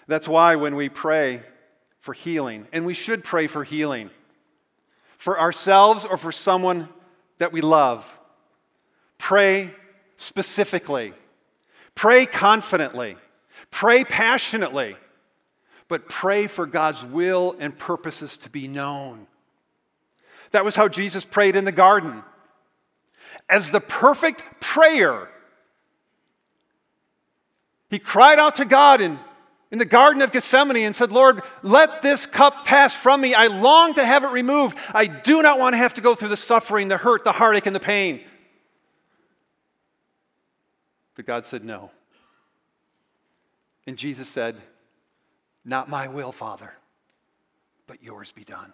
[0.07, 1.41] That's why when we pray
[1.99, 4.09] for healing, and we should pray for healing,
[5.17, 6.89] for ourselves or for someone
[7.38, 8.19] that we love,
[9.17, 9.73] pray
[10.17, 11.13] specifically.
[11.93, 13.17] Pray confidently.
[13.71, 14.95] Pray passionately.
[15.88, 19.28] But pray for God's will and purposes to be known.
[20.51, 22.23] That was how Jesus prayed in the garden.
[23.47, 25.30] As the perfect prayer,
[27.89, 29.19] he cried out to God in,
[29.71, 33.36] in the Garden of Gethsemane and said, Lord, let this cup pass from me.
[33.36, 34.78] I long to have it removed.
[34.93, 37.67] I do not want to have to go through the suffering, the hurt, the heartache,
[37.67, 38.21] and the pain.
[41.15, 41.91] But God said, No.
[43.88, 44.58] And Jesus said,
[45.63, 46.73] Not my will, Father,
[47.88, 48.73] but yours be done.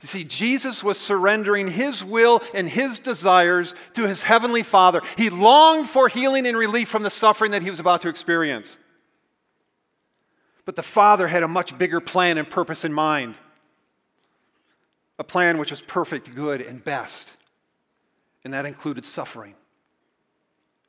[0.00, 5.02] You see, Jesus was surrendering his will and his desires to his heavenly Father.
[5.16, 8.78] He longed for healing and relief from the suffering that he was about to experience.
[10.64, 13.34] But the Father had a much bigger plan and purpose in mind
[15.18, 17.32] a plan which was perfect, good, and best.
[18.44, 19.56] And that included suffering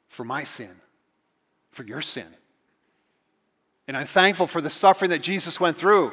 [0.10, 0.82] for my sin,
[1.72, 2.28] for your sin.
[3.88, 6.12] And I'm thankful for the suffering that Jesus went through.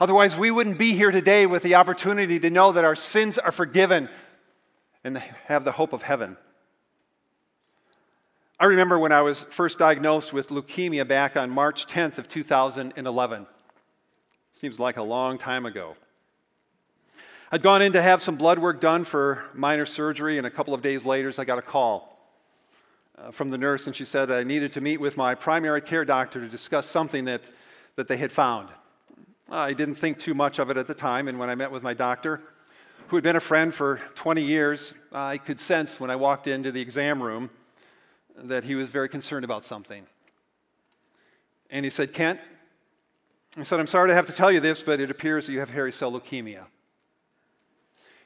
[0.00, 3.52] Otherwise, we wouldn't be here today with the opportunity to know that our sins are
[3.52, 4.08] forgiven
[5.04, 6.36] and have the hope of heaven.
[8.58, 13.46] I remember when I was first diagnosed with leukemia back on March 10th of 2011.
[14.54, 15.96] Seems like a long time ago.
[17.52, 20.72] I'd gone in to have some blood work done for minor surgery, and a couple
[20.72, 22.09] of days later, I got a call
[23.20, 26.04] uh, from the nurse, and she said I needed to meet with my primary care
[26.04, 27.50] doctor to discuss something that,
[27.96, 28.68] that they had found.
[29.50, 31.82] I didn't think too much of it at the time, and when I met with
[31.82, 32.40] my doctor,
[33.08, 36.70] who had been a friend for 20 years, I could sense when I walked into
[36.70, 37.50] the exam room
[38.36, 40.06] that he was very concerned about something.
[41.68, 42.40] And he said, Kent,
[43.56, 45.58] he said, I'm sorry to have to tell you this, but it appears that you
[45.58, 46.66] have hairy cell leukemia.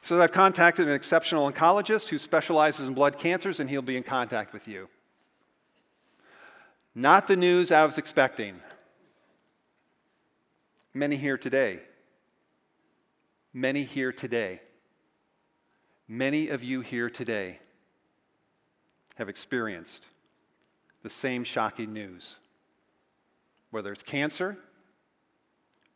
[0.04, 4.02] So I've contacted an exceptional oncologist who specializes in blood cancers, and he'll be in
[4.02, 4.90] contact with you.
[6.94, 8.60] Not the news I was expecting.
[10.92, 11.80] Many here today.
[13.54, 14.60] Many here today.
[16.06, 17.60] Many of you here today
[19.14, 20.04] have experienced
[21.02, 22.36] the same shocking news.
[23.70, 24.58] Whether it's cancer,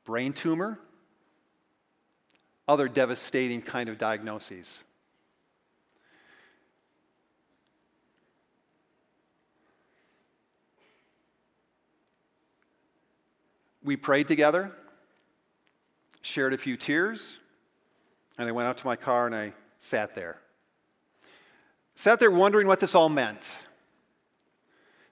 [0.06, 0.80] brain tumor,
[2.68, 4.84] other devastating kind of diagnoses.
[13.82, 14.70] We prayed together,
[16.20, 17.38] shared a few tears,
[18.36, 20.38] and I went out to my car and I sat there.
[21.94, 23.50] Sat there wondering what this all meant.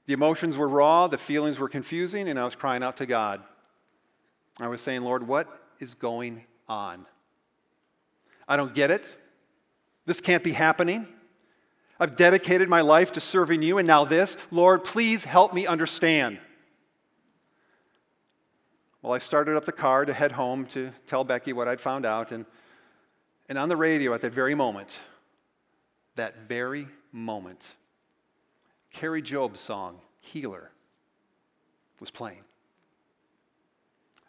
[0.04, 3.42] The emotions were raw, the feelings were confusing, and I was crying out to God.
[4.60, 5.48] I was saying, Lord, what
[5.80, 7.06] is going on?
[8.48, 9.06] I don't get it.
[10.04, 11.06] This can't be happening.
[11.98, 14.36] I've dedicated my life to serving you, and now this.
[14.50, 16.38] Lord, please help me understand.
[19.02, 22.04] Well, I started up the car to head home to tell Becky what I'd found
[22.04, 22.44] out, and,
[23.48, 24.98] and on the radio at that very moment,
[26.16, 27.74] that very moment,
[28.90, 30.70] Kari Jobe's song, Healer,
[32.00, 32.42] was playing.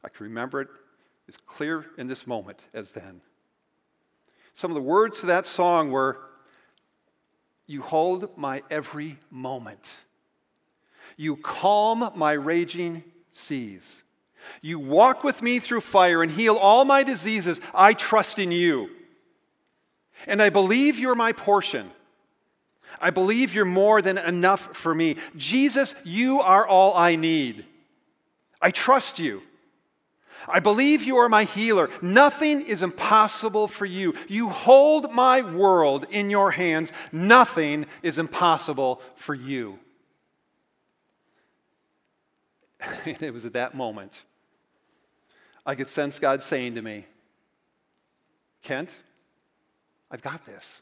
[0.03, 0.69] I can remember it
[1.27, 3.21] as clear in this moment as then.
[4.57, 6.17] Some of the words to that song were
[7.67, 9.97] You hold my every moment.
[11.15, 14.01] You calm my raging seas.
[14.63, 17.61] You walk with me through fire and heal all my diseases.
[17.71, 18.89] I trust in you.
[20.25, 21.91] And I believe you're my portion.
[22.99, 25.17] I believe you're more than enough for me.
[25.35, 27.63] Jesus, you are all I need.
[28.59, 29.43] I trust you.
[30.47, 31.89] I believe you are my healer.
[32.01, 34.13] Nothing is impossible for you.
[34.27, 36.91] You hold my world in your hands.
[37.11, 39.79] Nothing is impossible for you.
[43.05, 44.23] And it was at that moment
[45.67, 47.05] I could sense God saying to me,
[48.61, 48.95] Kent,
[50.09, 50.81] I've got this.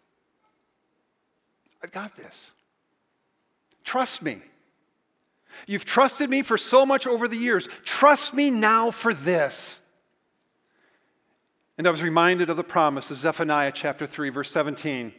[1.84, 2.52] I've got this.
[3.84, 4.42] Trust me.
[5.68, 7.68] You've trusted me for so much over the years.
[7.84, 9.82] Trust me now for this.
[11.78, 15.14] And I was reminded of the promise of Zephaniah chapter 3, verse 17.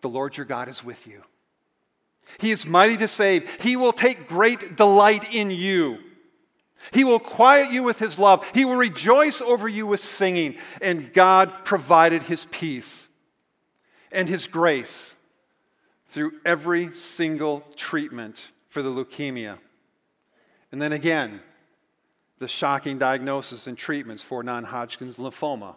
[0.00, 1.22] The Lord your God is with you.
[2.38, 3.62] He is mighty to save.
[3.62, 5.98] He will take great delight in you.
[6.92, 8.48] He will quiet you with his love.
[8.52, 10.56] He will rejoice over you with singing.
[10.82, 13.08] And God provided his peace
[14.10, 15.14] and his grace
[16.08, 19.56] through every single treatment for the leukemia.
[20.72, 21.40] And then again,
[22.40, 25.76] the shocking diagnosis and treatments for non Hodgkin's lymphoma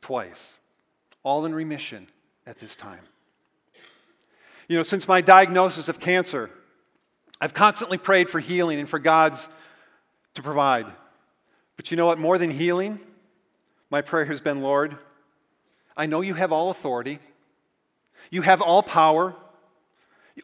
[0.00, 0.58] twice,
[1.22, 2.08] all in remission
[2.44, 3.04] at this time.
[4.66, 6.50] You know, since my diagnosis of cancer,
[7.40, 9.48] I've constantly prayed for healing and for God's
[10.34, 10.86] to provide.
[11.76, 12.18] But you know what?
[12.18, 12.98] More than healing,
[13.90, 14.98] my prayer has been, Lord,
[15.96, 17.20] I know you have all authority.
[18.32, 19.36] You have all power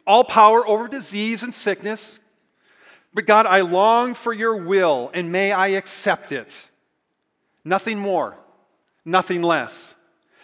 [0.07, 2.18] all power over disease and sickness.
[3.12, 6.68] But God, I long for your will and may I accept it.
[7.64, 8.36] Nothing more,
[9.05, 9.95] nothing less,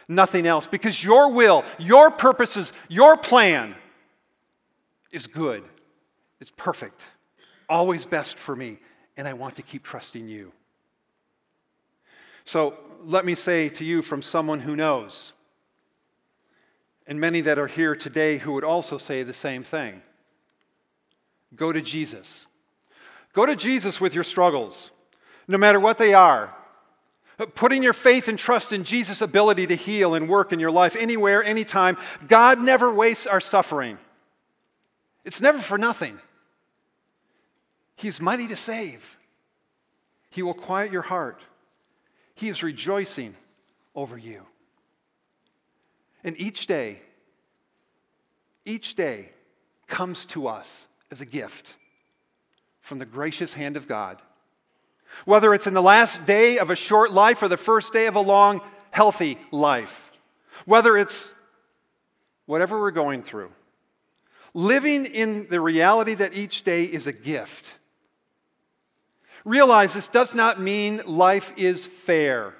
[0.08, 0.66] nothing else.
[0.66, 3.74] Because your will, your purposes, your plan
[5.12, 5.62] is good,
[6.40, 7.06] it's perfect,
[7.68, 8.78] always best for me,
[9.16, 10.52] and I want to keep trusting you.
[12.44, 12.74] So
[13.04, 15.32] let me say to you from someone who knows
[17.06, 20.02] and many that are here today who would also say the same thing.
[21.54, 22.46] Go to Jesus.
[23.32, 24.90] Go to Jesus with your struggles,
[25.46, 26.54] no matter what they are.
[27.54, 30.96] Putting your faith and trust in Jesus' ability to heal and work in your life
[30.96, 31.98] anywhere, anytime.
[32.26, 33.98] God never wastes our suffering,
[35.24, 36.18] it's never for nothing.
[37.96, 39.16] He's mighty to save.
[40.28, 41.40] He will quiet your heart.
[42.34, 43.34] He is rejoicing
[43.94, 44.42] over you.
[46.26, 47.00] And each day,
[48.64, 49.30] each day
[49.86, 51.76] comes to us as a gift
[52.80, 54.20] from the gracious hand of God.
[55.24, 58.16] Whether it's in the last day of a short life or the first day of
[58.16, 58.60] a long,
[58.90, 60.10] healthy life,
[60.64, 61.32] whether it's
[62.46, 63.52] whatever we're going through,
[64.52, 67.76] living in the reality that each day is a gift.
[69.44, 72.54] Realize this does not mean life is fair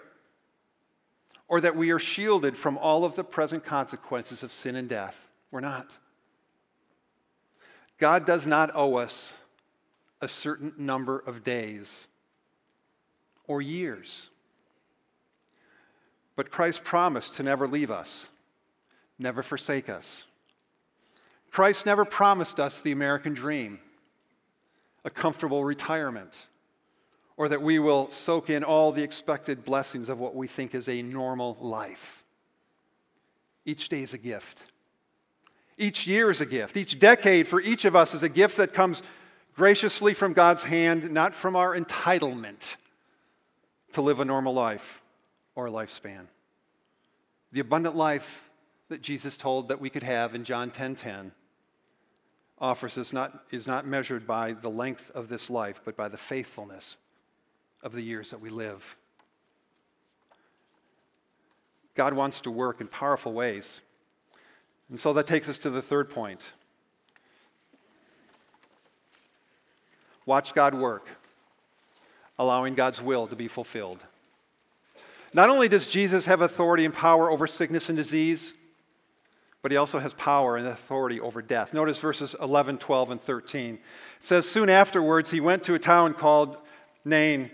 [1.49, 5.28] or that we are shielded from all of the present consequences of sin and death.
[5.51, 5.99] We're not.
[7.99, 9.34] God does not owe us
[10.20, 12.07] a certain number of days
[13.47, 14.28] or years.
[16.34, 18.28] But Christ promised to never leave us,
[19.18, 20.24] never forsake us.
[21.51, 23.78] Christ never promised us the American dream,
[25.05, 26.49] a comfortable retirement
[27.37, 30.89] or that we will soak in all the expected blessings of what we think is
[30.89, 32.24] a normal life.
[33.64, 34.62] Each day is a gift.
[35.76, 36.76] Each year is a gift.
[36.76, 39.03] Each decade for each of us is a gift that comes
[39.55, 42.76] graciously from God's hand, not from our entitlement
[43.93, 45.03] to live a normal life
[45.55, 46.28] or a lifespan.
[47.53, 48.49] The abundant life
[48.89, 51.32] that Jesus told that we could have in John 10:10 10, 10,
[52.59, 56.16] offers us not, is not measured by the length of this life, but by the
[56.16, 56.97] faithfulness
[57.82, 58.96] of the years that we live.
[61.94, 63.80] God wants to work in powerful ways.
[64.90, 66.40] And so that takes us to the third point.
[70.26, 71.06] Watch God work,
[72.38, 74.04] allowing God's will to be fulfilled.
[75.32, 78.54] Not only does Jesus have authority and power over sickness and disease,
[79.62, 81.74] but he also has power and authority over death.
[81.74, 83.74] Notice verses 11, 12, and 13.
[83.74, 83.80] It
[84.20, 86.56] says, Soon afterwards, he went to a town called
[87.04, 87.50] Nain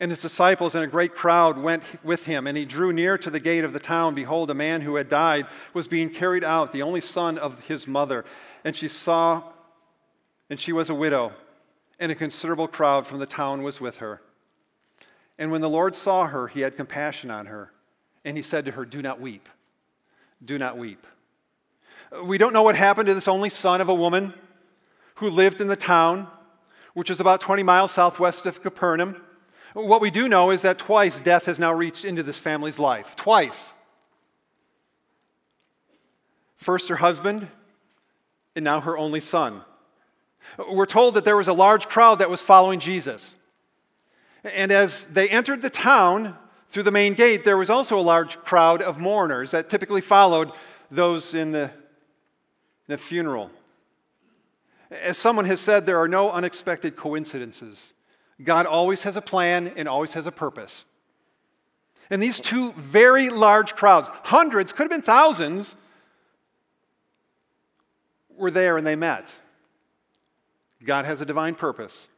[0.00, 3.30] and his disciples and a great crowd went with him, and he drew near to
[3.30, 4.14] the gate of the town.
[4.14, 7.88] Behold, a man who had died was being carried out, the only son of his
[7.88, 8.24] mother.
[8.64, 9.42] And she saw,
[10.48, 11.32] and she was a widow,
[11.98, 14.22] and a considerable crowd from the town was with her.
[15.38, 17.72] And when the Lord saw her, he had compassion on her,
[18.24, 19.48] and he said to her, Do not weep.
[20.44, 21.06] Do not weep.
[22.22, 24.32] We don't know what happened to this only son of a woman
[25.16, 26.28] who lived in the town
[26.98, 29.22] which is about 20 miles southwest of Capernaum.
[29.74, 33.14] What we do know is that twice death has now reached into this family's life.
[33.16, 33.72] Twice.
[36.56, 37.48] First, her husband,
[38.56, 39.62] and now her only son.
[40.70, 43.36] We're told that there was a large crowd that was following Jesus.
[44.44, 46.36] And as they entered the town
[46.68, 50.52] through the main gate, there was also a large crowd of mourners that typically followed
[50.90, 51.70] those in the,
[52.86, 53.50] the funeral.
[54.90, 57.92] As someone has said, there are no unexpected coincidences.
[58.42, 60.84] God always has a plan and always has a purpose.
[62.10, 65.76] And these two very large crowds, hundreds, could have been thousands,
[68.36, 69.34] were there and they met.
[70.84, 72.08] God has a divine purpose,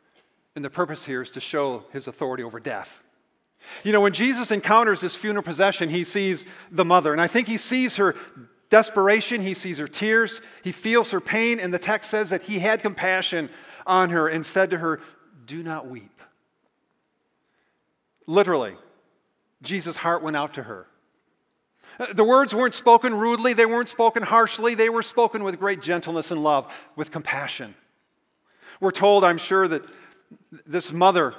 [0.55, 3.03] and the purpose here is to show his authority over death.
[3.85, 7.49] You know, when Jesus encounters this funeral procession, he sees the mother, and I think
[7.49, 8.15] he sees her
[8.69, 12.61] desperation, he sees her tears, he feels her pain, and the text says that he
[12.61, 13.51] had compassion
[13.87, 15.01] on her and said to her,
[15.51, 16.23] Do not weep.
[18.29, 18.77] Literally,
[19.63, 20.87] Jesus' heart went out to her.
[22.13, 26.31] The words weren't spoken rudely, they weren't spoken harshly, they were spoken with great gentleness
[26.31, 27.75] and love, with compassion.
[28.79, 29.83] We're told, I'm sure, that
[30.65, 31.35] this mother,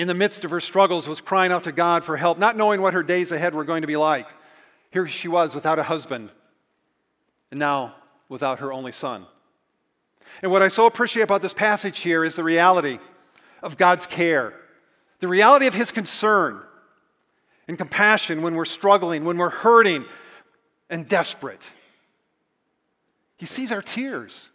[0.00, 2.82] in the midst of her struggles, was crying out to God for help, not knowing
[2.82, 4.26] what her days ahead were going to be like.
[4.90, 6.30] Here she was without a husband,
[7.52, 7.94] and now
[8.28, 9.26] without her only son.
[10.42, 12.98] And what I so appreciate about this passage here is the reality
[13.62, 14.54] of God's care,
[15.20, 16.60] the reality of His concern
[17.68, 20.04] and compassion when we're struggling, when we're hurting
[20.90, 21.70] and desperate.
[23.36, 24.48] He sees our tears.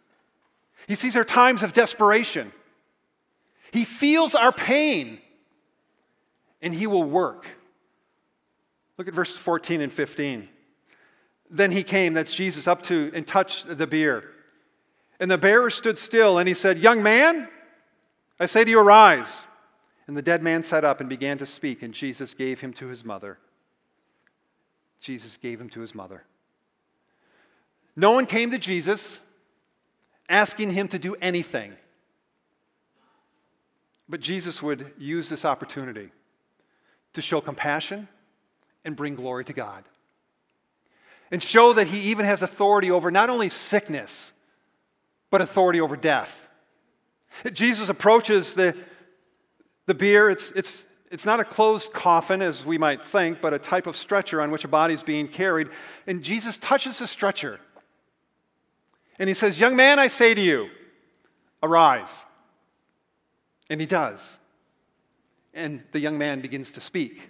[0.88, 2.52] He sees our times of desperation.
[3.72, 5.20] He feels our pain,
[6.62, 7.46] and He will work.
[8.98, 10.48] Look at verses 14 and 15.
[11.50, 14.24] Then he came, that's Jesus, up to and touched the bier.
[15.22, 17.48] And the bearer stood still, and he said, Young man,
[18.40, 19.42] I say to you, arise.
[20.08, 22.88] And the dead man sat up and began to speak, and Jesus gave him to
[22.88, 23.38] his mother.
[25.00, 26.24] Jesus gave him to his mother.
[27.96, 29.20] No one came to Jesus
[30.28, 31.74] asking him to do anything.
[34.10, 36.10] But Jesus would use this opportunity
[37.14, 38.08] to show compassion
[38.84, 39.84] and bring glory to God.
[41.30, 44.34] And show that he even has authority over not only sickness,
[45.32, 46.48] but authority over death.
[47.54, 48.78] Jesus approaches the,
[49.88, 50.30] the bier.
[50.30, 53.98] It's, it's, it's not a closed coffin as we might think, but a type of
[53.98, 55.70] stretcher on which a body is being carried.
[56.06, 57.60] And Jesus touches the stretcher
[59.22, 60.70] and he says, Young man, I say to you,
[61.62, 62.26] arise.
[63.70, 64.38] And he does.
[65.54, 67.30] And the young man begins to speak.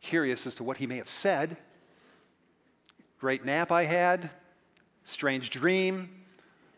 [0.00, 1.58] Curious as to what he may have said.
[3.20, 4.30] Great nap I had,
[5.04, 6.08] strange dream,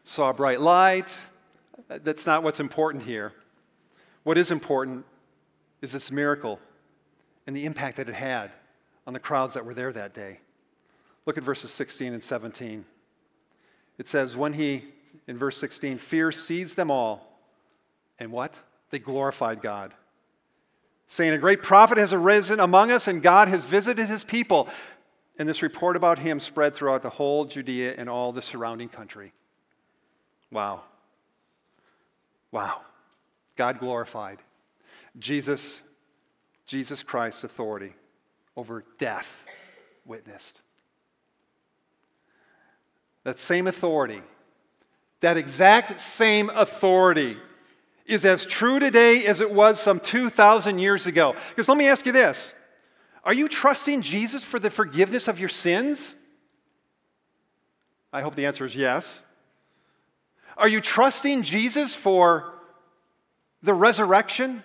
[0.09, 1.15] saw a bright light.
[1.89, 3.33] That's not what's important here.
[4.25, 5.05] What is important
[5.83, 6.59] is this miracle
[7.47, 8.51] and the impact that it had
[9.07, 10.41] on the crowds that were there that day.
[11.27, 12.87] Look at verses 16 and 17.
[13.99, 14.85] It says, when he,
[15.27, 17.39] in verse 16, fear seized them all,
[18.19, 18.55] and what?
[18.91, 19.93] They glorified God,
[21.07, 24.69] saying, A great prophet has arisen among us, and God has visited his people.
[25.39, 29.33] And this report about him spread throughout the whole Judea and all the surrounding country.
[30.51, 30.83] Wow.
[32.51, 32.81] Wow.
[33.57, 34.39] God glorified.
[35.19, 35.81] Jesus,
[36.67, 37.95] Jesus Christ's authority
[38.57, 39.47] over death
[40.05, 40.61] witnessed.
[43.25, 44.23] That same authority,
[45.21, 47.37] that exact same authority
[48.07, 51.37] is as true today as it was some 2,000 years ago.
[51.51, 52.55] Because let me ask you this
[53.23, 56.15] Are you trusting Jesus for the forgiveness of your sins?
[58.13, 59.23] I hope the answer is yes.
[60.59, 62.53] Are you trusting Jesus for
[63.63, 64.65] the resurrection?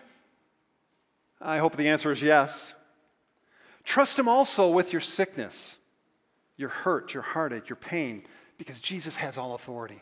[1.39, 2.73] I hope the answer is yes.
[3.83, 5.77] Trust Him also with your sickness,
[6.57, 8.23] your hurt, your heartache, your pain
[8.57, 10.01] because Jesus has all authority.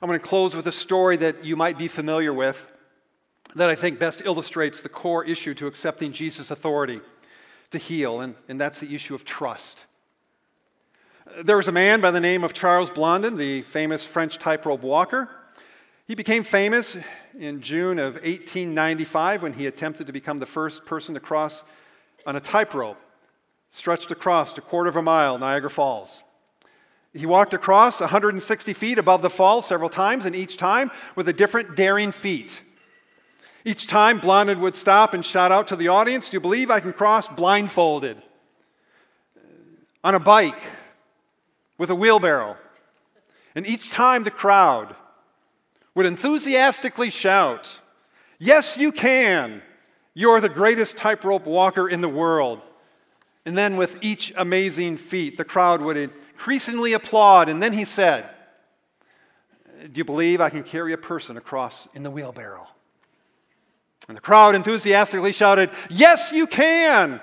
[0.00, 2.70] I'm going to close with a story that you might be familiar with
[3.54, 7.00] that I think best illustrates the core issue to accepting Jesus' authority
[7.72, 9.86] to heal, and, and that's the issue of trust.
[11.38, 15.30] There was a man by the name of Charles Blondin, the famous French tightrope walker.
[16.06, 16.96] He became famous
[17.38, 21.64] in June of 1895 when he attempted to become the first person to cross
[22.26, 22.98] on a tightrope
[23.68, 26.24] stretched across a quarter of a mile, Niagara Falls.
[27.14, 31.32] He walked across 160 feet above the fall several times, and each time with a
[31.32, 32.62] different daring feat.
[33.64, 36.80] Each time, Blondin would stop and shout out to the audience, Do you believe I
[36.80, 38.20] can cross blindfolded?
[40.02, 40.60] On a bike,
[41.80, 42.58] with a wheelbarrow.
[43.54, 44.94] And each time, the crowd
[45.94, 47.80] would enthusiastically shout,
[48.38, 49.62] Yes, you can.
[50.14, 52.60] You're the greatest tightrope walker in the world.
[53.46, 57.48] And then, with each amazing feat, the crowd would increasingly applaud.
[57.48, 58.28] And then he said,
[59.80, 62.68] Do you believe I can carry a person across in the wheelbarrow?
[64.06, 67.22] And the crowd enthusiastically shouted, Yes, you can.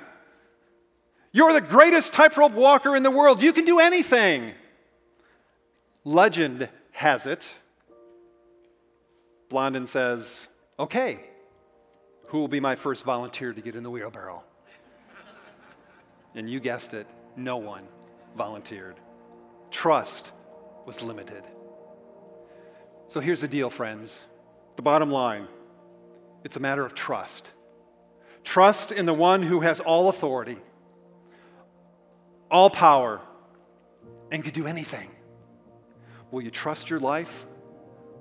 [1.31, 3.41] You're the greatest tightrope walker in the world.
[3.41, 4.53] You can do anything.
[6.03, 7.45] Legend has it.
[9.49, 10.47] Blondin says,
[10.79, 11.19] Okay,
[12.27, 14.43] who will be my first volunteer to get in the wheelbarrow?
[16.35, 17.87] And you guessed it, no one
[18.35, 18.95] volunteered.
[19.71, 20.31] Trust
[20.85, 21.43] was limited.
[23.07, 24.19] So here's the deal, friends.
[24.75, 25.47] The bottom line
[26.43, 27.51] it's a matter of trust.
[28.43, 30.57] Trust in the one who has all authority,
[32.49, 33.21] all power,
[34.31, 35.09] and can do anything.
[36.31, 37.45] Will you trust your life?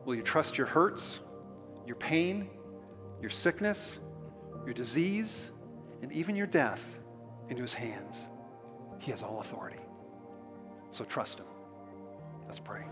[0.04, 1.20] Will you trust your hurts,
[1.86, 2.48] your pain,
[3.20, 3.98] your sickness,
[4.64, 5.50] your disease,
[6.02, 6.98] and even your death
[7.48, 8.28] into his hands?
[8.98, 9.80] He has all authority.
[10.90, 11.46] So trust him.
[12.46, 12.84] Let's pray.